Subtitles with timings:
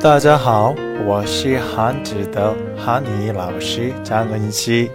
[0.00, 0.74] 大家好，
[1.06, 4.90] 我是韩子的한이老师 장은 씨.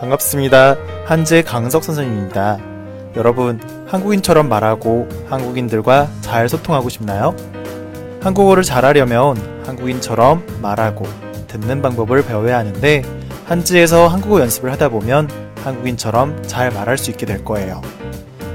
[0.00, 0.76] 반갑습니다.
[1.04, 2.58] 한재 강석 선생님입니다.
[3.16, 7.34] 여러분, 한국인처럼 말하고 한국인들과 잘 소통하고 싶나요?
[8.22, 9.36] 한국어를 잘하려면
[9.66, 11.06] 한국인처럼 말하고
[11.46, 13.02] 듣는 방법을 배워야 하는데
[13.46, 15.28] 한지에서 한국어 연습을 하다 보면
[15.64, 17.80] 한국인처럼 잘 말할 수 있게 될 거예요.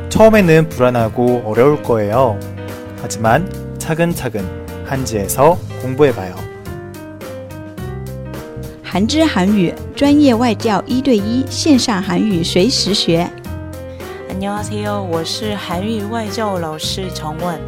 [0.09, 2.39] 처음에는 불안하고 어려울 거예요.
[3.01, 6.35] 하지만 차근차근 한지에서 공부해봐요.
[8.83, 13.27] 韩之韩语专业外教一对一线上韩语随时学。
[14.29, 15.01] 안녕하세요.
[15.09, 17.59] 我是韩语外教老师정원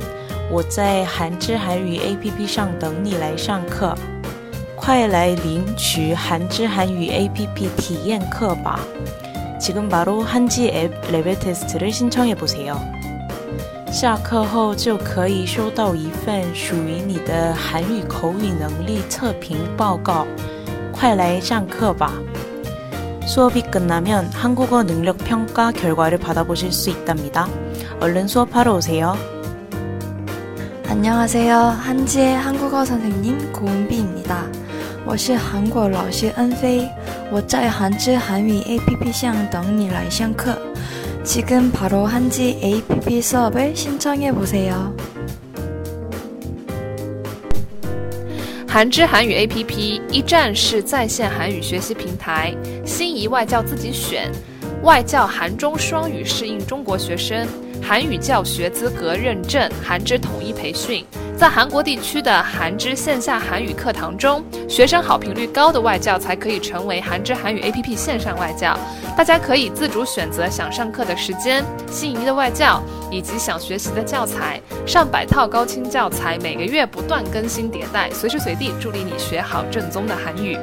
[0.52, 3.96] 我在韩之韩语 APP 上等你来上课
[4.76, 8.80] 快来领取韩之韩语 APP 体验课吧
[9.60, 12.78] 지금 바로 한지 앱 레벨 테스트를 신청해 보세요.
[13.92, 20.27] 下课后就可以收到一份属于你的韩语口语能力测评报告。
[20.91, 22.12] 快来上课吧！
[23.26, 27.48] 수업이 끝나면 한국어 능력 평가 결과를 받아보실 수 있답니다.
[27.99, 29.18] 얼른 수업하러 오세요.
[30.88, 31.58] 안녕하세요.
[31.58, 34.46] 한지의 한국어 선생님 고은비입니다.
[35.05, 36.90] 我是韩国老师恩飞，
[37.32, 40.58] 我在韩之韩语 APP 上等你来上课。
[41.24, 44.94] 지금 바로 한지 APP 수업을 신청해 보세요.
[48.68, 52.54] 韩之韩语 APP 一站式在线韩语学习平台，
[52.85, 54.30] 心仪外教自己选，
[54.84, 57.48] 外教韩中双语适应中国学生，
[57.82, 61.05] 韩语教学资格认证，韩之统一培训。
[61.38, 68.78] 在韩国地区的韩之线下韩语课堂中，学生好评率高的外教才可以成为韩之韩语 APP 线上外教。
[69.21, 71.62] 大家可以自主选择想上课的时间、
[71.93, 74.59] 心仪的外教以及想学习的教材。
[74.87, 80.56] 上百套高清教材，每个月不断更新迭代，随时随地助力你学好正宗的韩语。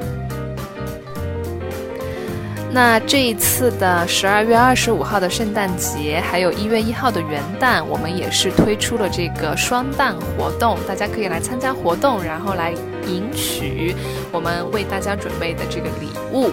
[2.70, 12.74] 那这一次的十二月二十五号的圣诞节，还有一月一号的元旦，我们也是推出了这个双旦活动，大家可以来参加活动，然后来
[13.08, 13.96] 赢取
[14.32, 16.52] 我们为大家准备的这个礼物。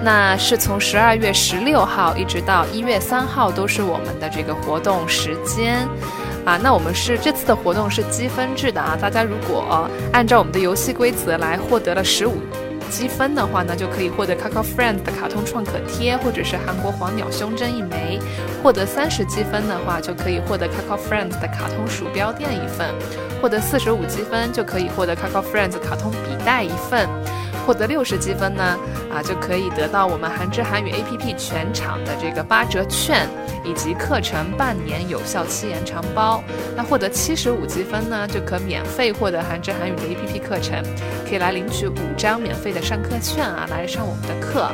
[0.00, 5.88] 那是从十二月十六号一直到一月三号都是我们的这个活动时间
[6.44, 6.56] 啊。
[6.62, 12.36] 那我们是这次的活动是积分制的啊，大家如果按照我们的游戏规则来获得了十五。
[12.88, 18.18] 积分的话呢，就可以获得 Coco Friends 的卡通创可贴，或者是韩国黄鸟胸针一枚；
[18.62, 22.88] 获得三十积分的话，就可以获得 Coco Friends 的卡通鼠标垫一份；
[23.40, 27.06] 获得四十五积分，就可以获得 Coco Friends 卡通笔袋一份；
[27.68, 28.78] 获得六十积分呢，
[29.12, 33.28] 啊，就可以得到我们韩之韩语 APP 全场的这个八折券。
[33.64, 36.42] 以及课程半年有效期延长包，
[36.74, 40.82] 那获得七十五积分呢，就可免费获得韩之韩语的 APP 课程，
[41.28, 44.70] 可以来领取五张免费的上课券啊，来上我们的课。